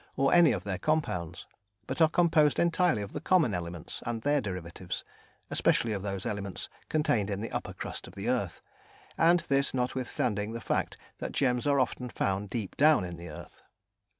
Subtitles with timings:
[0.17, 1.45] or any of their compounds,
[1.85, 5.03] but are composed entirely of the common elements and their derivatives,
[5.51, 8.63] especially of those elements contained in the upper crust of the earth,
[9.15, 13.61] and this notwithstanding the fact that gems are often found deep down in the earth.